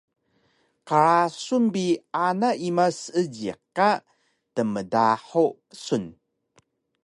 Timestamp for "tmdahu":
4.55-5.45